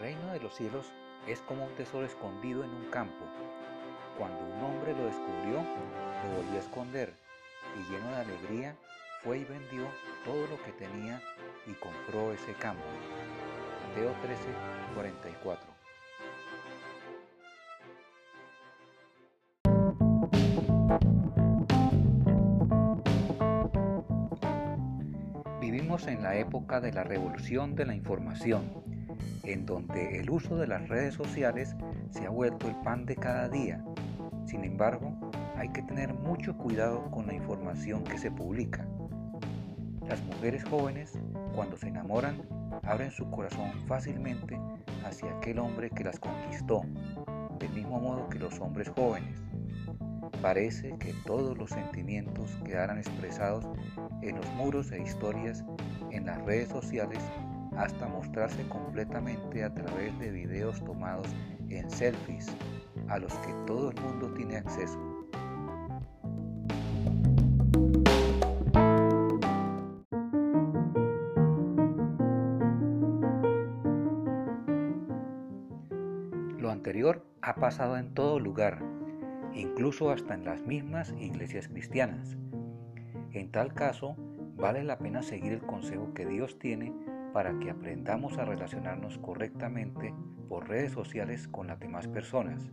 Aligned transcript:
reino 0.00 0.32
de 0.32 0.40
los 0.40 0.54
cielos 0.54 0.86
es 1.26 1.40
como 1.40 1.66
un 1.66 1.74
tesoro 1.74 2.06
escondido 2.06 2.64
en 2.64 2.70
un 2.70 2.90
campo. 2.90 3.24
Cuando 4.18 4.38
un 4.38 4.64
hombre 4.64 4.94
lo 4.94 5.04
descubrió, 5.04 5.56
lo 5.56 6.36
volvió 6.36 6.56
a 6.56 6.62
esconder 6.62 7.14
y 7.78 7.92
lleno 7.92 8.08
de 8.10 8.16
alegría 8.16 8.76
fue 9.22 9.38
y 9.38 9.44
vendió 9.44 9.86
todo 10.24 10.46
lo 10.46 10.62
que 10.64 10.72
tenía 10.72 11.20
y 11.66 11.72
compró 11.74 12.32
ese 12.32 12.54
campo. 12.54 12.82
Mateo 13.88 14.14
13, 14.22 14.42
44. 14.94 15.70
Vivimos 25.60 26.06
en 26.06 26.22
la 26.22 26.36
época 26.36 26.80
de 26.80 26.92
la 26.92 27.04
revolución 27.04 27.74
de 27.74 27.84
la 27.84 27.94
información, 27.94 28.82
en 29.44 29.66
donde 29.66 30.18
el 30.18 30.30
uso 30.30 30.56
de 30.56 30.66
las 30.66 30.88
redes 30.88 31.14
sociales 31.14 31.74
se 32.10 32.26
ha 32.26 32.30
vuelto 32.30 32.68
el 32.68 32.76
pan 32.76 33.06
de 33.06 33.16
cada 33.16 33.48
día. 33.48 33.84
Sin 34.46 34.64
embargo, 34.64 35.14
hay 35.56 35.68
que 35.70 35.82
tener 35.82 36.14
mucho 36.14 36.56
cuidado 36.56 37.10
con 37.10 37.26
la 37.26 37.34
información 37.34 38.04
que 38.04 38.18
se 38.18 38.30
publica. 38.30 38.86
Las 40.08 40.22
mujeres 40.24 40.64
jóvenes, 40.64 41.18
cuando 41.54 41.76
se 41.76 41.88
enamoran, 41.88 42.42
abren 42.82 43.10
su 43.10 43.30
corazón 43.30 43.70
fácilmente 43.86 44.58
hacia 45.04 45.30
aquel 45.36 45.58
hombre 45.58 45.90
que 45.90 46.04
las 46.04 46.18
conquistó, 46.18 46.82
del 47.58 47.70
mismo 47.70 48.00
modo 48.00 48.28
que 48.28 48.38
los 48.38 48.58
hombres 48.60 48.88
jóvenes. 48.88 49.38
Parece 50.42 50.96
que 50.98 51.12
todos 51.26 51.58
los 51.58 51.70
sentimientos 51.70 52.50
quedaran 52.64 52.98
expresados 52.98 53.68
en 54.22 54.36
los 54.36 54.46
muros 54.54 54.90
e 54.92 55.02
historias 55.02 55.64
en 56.10 56.26
las 56.26 56.42
redes 56.44 56.68
sociales 56.68 57.22
hasta 57.80 58.06
mostrarse 58.06 58.62
completamente 58.68 59.64
a 59.64 59.72
través 59.72 60.16
de 60.18 60.30
videos 60.30 60.84
tomados 60.84 61.26
en 61.70 61.90
selfies 61.90 62.54
a 63.08 63.18
los 63.18 63.32
que 63.38 63.54
todo 63.66 63.90
el 63.90 64.00
mundo 64.02 64.30
tiene 64.34 64.58
acceso. 64.58 64.98
Lo 76.58 76.70
anterior 76.70 77.24
ha 77.40 77.54
pasado 77.54 77.96
en 77.96 78.12
todo 78.12 78.38
lugar, 78.38 78.82
incluso 79.54 80.10
hasta 80.10 80.34
en 80.34 80.44
las 80.44 80.60
mismas 80.66 81.14
iglesias 81.18 81.68
cristianas. 81.68 82.36
En 83.32 83.50
tal 83.50 83.72
caso, 83.72 84.16
vale 84.56 84.84
la 84.84 84.98
pena 84.98 85.22
seguir 85.22 85.54
el 85.54 85.62
consejo 85.62 86.12
que 86.12 86.26
Dios 86.26 86.58
tiene 86.58 86.92
para 87.32 87.58
que 87.58 87.70
aprendamos 87.70 88.38
a 88.38 88.44
relacionarnos 88.44 89.18
correctamente 89.18 90.14
por 90.48 90.68
redes 90.68 90.92
sociales 90.92 91.46
con 91.48 91.66
las 91.68 91.78
demás 91.78 92.08
personas. 92.08 92.70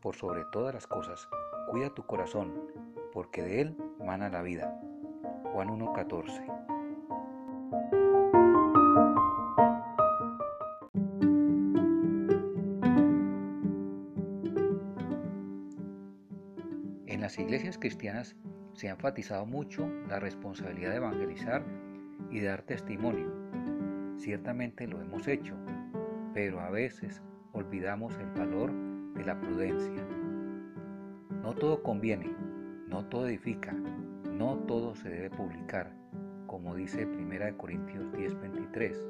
Por 0.00 0.16
sobre 0.16 0.44
todas 0.52 0.74
las 0.74 0.86
cosas, 0.86 1.28
cuida 1.70 1.94
tu 1.94 2.04
corazón, 2.04 2.54
porque 3.12 3.42
de 3.42 3.60
él 3.60 3.76
mana 4.04 4.28
la 4.30 4.42
vida. 4.42 4.80
Juan 5.52 5.68
1.14 5.68 6.58
En 17.06 17.20
las 17.20 17.38
iglesias 17.38 17.78
cristianas 17.78 18.36
se 18.72 18.88
ha 18.88 18.92
enfatizado 18.92 19.44
mucho 19.44 19.88
la 20.08 20.20
responsabilidad 20.20 20.90
de 20.90 20.96
evangelizar 20.98 21.87
y 22.30 22.40
dar 22.40 22.62
testimonio. 22.62 23.30
Ciertamente 24.16 24.86
lo 24.86 25.00
hemos 25.00 25.28
hecho, 25.28 25.54
pero 26.34 26.60
a 26.60 26.70
veces 26.70 27.22
olvidamos 27.52 28.16
el 28.18 28.30
valor 28.32 28.72
de 29.14 29.24
la 29.24 29.40
prudencia. 29.40 30.06
No 31.42 31.54
todo 31.54 31.82
conviene, 31.82 32.34
no 32.88 33.04
todo 33.06 33.28
edifica, 33.28 33.72
no 34.32 34.56
todo 34.66 34.94
se 34.94 35.08
debe 35.08 35.30
publicar, 35.30 35.92
como 36.46 36.74
dice 36.74 37.06
1 37.06 37.56
Corintios 37.56 38.12
10:23. 38.12 39.06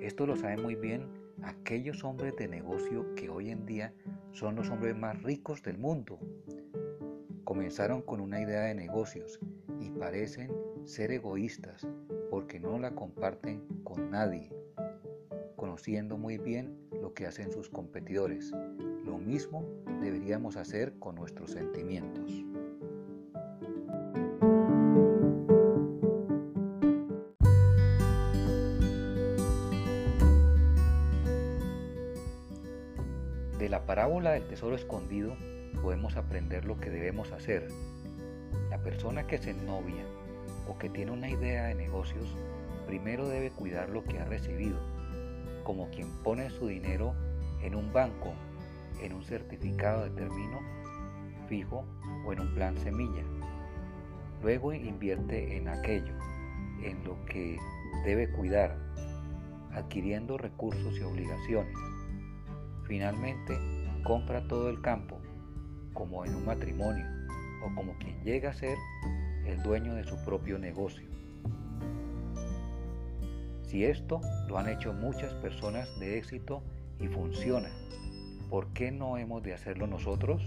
Esto 0.00 0.26
lo 0.26 0.36
saben 0.36 0.62
muy 0.62 0.74
bien 0.74 1.06
aquellos 1.42 2.04
hombres 2.04 2.34
de 2.36 2.48
negocio 2.48 3.14
que 3.14 3.28
hoy 3.28 3.50
en 3.50 3.66
día 3.66 3.92
son 4.32 4.56
los 4.56 4.70
hombres 4.70 4.96
más 4.96 5.22
ricos 5.22 5.62
del 5.62 5.78
mundo. 5.78 6.18
Comenzaron 7.44 8.02
con 8.02 8.20
una 8.20 8.40
idea 8.40 8.62
de 8.62 8.74
negocios 8.74 9.40
y 9.80 9.90
parecen 9.90 10.50
ser 10.84 11.10
egoístas 11.10 11.86
porque 12.38 12.60
no 12.60 12.78
la 12.78 12.94
comparten 12.94 13.66
con 13.82 14.12
nadie, 14.12 14.48
conociendo 15.56 16.16
muy 16.16 16.38
bien 16.38 16.78
lo 17.02 17.12
que 17.12 17.26
hacen 17.26 17.50
sus 17.50 17.68
competidores. 17.68 18.52
Lo 19.04 19.18
mismo 19.18 19.64
deberíamos 20.00 20.56
hacer 20.56 21.00
con 21.00 21.16
nuestros 21.16 21.50
sentimientos. 21.50 22.30
De 33.58 33.68
la 33.68 33.84
parábola 33.84 34.30
del 34.30 34.46
tesoro 34.46 34.76
escondido 34.76 35.34
podemos 35.82 36.16
aprender 36.16 36.66
lo 36.66 36.78
que 36.78 36.90
debemos 36.90 37.32
hacer. 37.32 37.66
La 38.70 38.80
persona 38.80 39.26
que 39.26 39.38
se 39.38 39.54
novia 39.54 40.04
o 40.68 40.78
que 40.78 40.88
tiene 40.88 41.10
una 41.10 41.28
idea 41.28 41.66
de 41.66 41.74
negocios, 41.74 42.36
primero 42.86 43.28
debe 43.28 43.50
cuidar 43.50 43.88
lo 43.88 44.04
que 44.04 44.18
ha 44.18 44.24
recibido, 44.24 44.78
como 45.64 45.90
quien 45.90 46.08
pone 46.22 46.50
su 46.50 46.66
dinero 46.66 47.14
en 47.62 47.74
un 47.74 47.92
banco, 47.92 48.34
en 49.02 49.12
un 49.12 49.24
certificado 49.24 50.04
de 50.04 50.10
término 50.10 50.60
fijo 51.48 51.84
o 52.26 52.32
en 52.32 52.40
un 52.40 52.54
plan 52.54 52.76
semilla. 52.78 53.22
Luego 54.42 54.72
invierte 54.72 55.56
en 55.56 55.68
aquello, 55.68 56.14
en 56.82 57.02
lo 57.04 57.24
que 57.24 57.58
debe 58.04 58.30
cuidar, 58.30 58.76
adquiriendo 59.72 60.38
recursos 60.38 60.96
y 60.98 61.02
obligaciones. 61.02 61.74
Finalmente, 62.84 63.58
compra 64.04 64.46
todo 64.46 64.70
el 64.70 64.80
campo, 64.80 65.18
como 65.92 66.24
en 66.24 66.34
un 66.34 66.46
matrimonio 66.46 67.04
o 67.64 67.74
como 67.74 67.92
quien 67.98 68.22
llega 68.22 68.50
a 68.50 68.54
ser 68.54 68.76
el 69.48 69.62
dueño 69.62 69.94
de 69.94 70.04
su 70.04 70.16
propio 70.24 70.58
negocio. 70.58 71.08
Si 73.62 73.84
esto 73.84 74.20
lo 74.46 74.58
han 74.58 74.68
hecho 74.68 74.92
muchas 74.92 75.34
personas 75.34 75.98
de 75.98 76.18
éxito 76.18 76.62
y 77.00 77.08
funciona, 77.08 77.70
¿por 78.50 78.68
qué 78.68 78.90
no 78.90 79.16
hemos 79.16 79.42
de 79.42 79.54
hacerlo 79.54 79.86
nosotros? 79.86 80.42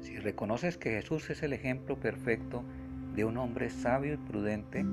Si 0.00 0.16
reconoces 0.18 0.76
que 0.76 0.90
Jesús 0.90 1.30
es 1.30 1.42
el 1.42 1.52
ejemplo 1.52 1.98
perfecto 1.98 2.62
de 3.14 3.24
un 3.24 3.36
hombre 3.36 3.70
sabio 3.70 4.14
y 4.14 4.16
prudente, 4.16 4.84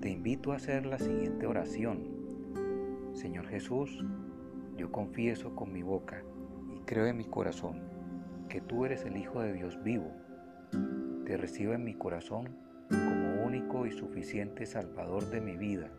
te 0.00 0.10
invito 0.10 0.52
a 0.52 0.56
hacer 0.56 0.86
la 0.86 0.98
siguiente 0.98 1.46
oración 1.46 2.15
Señor 3.16 3.48
Jesús, 3.48 4.04
yo 4.76 4.92
confieso 4.92 5.56
con 5.56 5.72
mi 5.72 5.82
boca 5.82 6.22
y 6.68 6.80
creo 6.80 7.06
en 7.06 7.16
mi 7.16 7.24
corazón 7.24 7.80
que 8.50 8.60
tú 8.60 8.84
eres 8.84 9.06
el 9.06 9.16
Hijo 9.16 9.40
de 9.40 9.54
Dios 9.54 9.82
vivo. 9.82 10.12
Te 11.24 11.38
recibo 11.38 11.72
en 11.72 11.82
mi 11.82 11.94
corazón 11.94 12.58
como 12.90 13.42
único 13.42 13.86
y 13.86 13.92
suficiente 13.92 14.66
Salvador 14.66 15.30
de 15.30 15.40
mi 15.40 15.56
vida. 15.56 15.90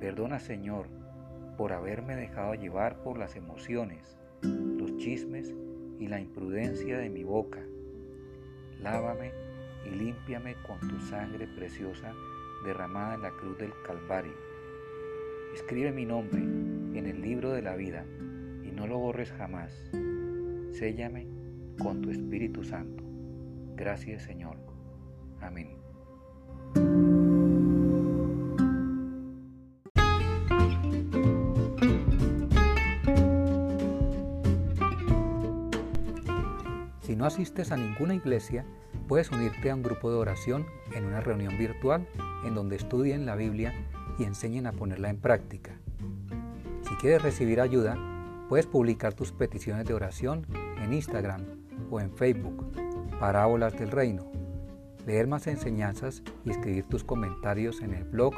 Perdona, 0.00 0.38
Señor, 0.38 0.88
por 1.58 1.74
haberme 1.74 2.16
dejado 2.16 2.54
llevar 2.54 3.02
por 3.02 3.18
las 3.18 3.36
emociones, 3.36 4.16
los 4.40 4.96
chismes 4.96 5.54
y 5.98 6.08
la 6.08 6.20
imprudencia 6.20 6.96
de 6.96 7.10
mi 7.10 7.22
boca. 7.22 7.60
Lávame 8.80 9.32
y 9.84 9.90
límpiame 9.90 10.56
con 10.66 10.80
tu 10.88 10.98
sangre 11.00 11.46
preciosa 11.48 12.14
derramada 12.64 13.16
en 13.16 13.22
la 13.22 13.30
cruz 13.32 13.58
del 13.58 13.72
Calvario 13.84 14.48
Escribe 15.54 15.92
mi 15.92 16.04
nombre 16.04 16.40
en 16.40 17.06
el 17.06 17.20
libro 17.20 17.52
de 17.52 17.62
la 17.62 17.76
vida 17.76 18.04
y 18.64 18.70
no 18.70 18.86
lo 18.86 18.98
borres 18.98 19.32
jamás. 19.32 19.72
Séllame 20.72 21.26
con 21.78 22.02
tu 22.02 22.10
Espíritu 22.10 22.64
Santo. 22.64 23.04
Gracias 23.76 24.22
Señor. 24.22 24.56
Amén. 25.40 25.78
Si 37.00 37.16
no 37.16 37.24
asistes 37.24 37.72
a 37.72 37.76
ninguna 37.76 38.14
iglesia, 38.14 38.66
puedes 39.08 39.30
unirte 39.30 39.70
a 39.70 39.74
un 39.74 39.82
grupo 39.82 40.10
de 40.10 40.18
oración 40.18 40.66
en 40.94 41.06
una 41.06 41.20
reunión 41.20 41.56
virtual 41.56 42.06
en 42.44 42.54
donde 42.54 42.76
estudien 42.76 43.24
la 43.24 43.34
Biblia 43.34 43.72
y 44.18 44.24
enseñen 44.24 44.66
a 44.66 44.72
ponerla 44.72 45.10
en 45.10 45.18
práctica. 45.18 45.78
Si 46.82 46.94
quieres 46.96 47.22
recibir 47.22 47.60
ayuda, 47.60 47.96
puedes 48.48 48.66
publicar 48.66 49.14
tus 49.14 49.30
peticiones 49.32 49.86
de 49.86 49.94
oración 49.94 50.46
en 50.82 50.92
Instagram 50.92 51.44
o 51.90 52.00
en 52.00 52.12
Facebook, 52.12 52.66
Parábolas 53.20 53.78
del 53.78 53.90
Reino, 53.90 54.30
leer 55.06 55.26
más 55.26 55.46
enseñanzas 55.46 56.22
y 56.44 56.50
escribir 56.50 56.84
tus 56.86 57.04
comentarios 57.04 57.80
en 57.80 57.94
el 57.94 58.04
blog 58.04 58.34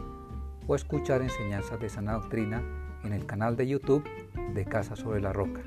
o 0.66 0.74
escuchar 0.74 1.22
enseñanzas 1.22 1.78
de 1.80 1.88
sana 1.88 2.14
doctrina 2.14 2.62
en 3.04 3.12
el 3.12 3.24
canal 3.26 3.56
de 3.56 3.66
YouTube 3.66 4.04
de 4.54 4.64
Casa 4.64 4.96
sobre 4.96 5.20
la 5.20 5.32
Roca. 5.32 5.62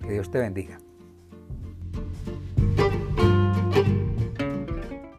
Que 0.00 0.12
Dios 0.12 0.30
te 0.30 0.38
bendiga. 0.38 0.78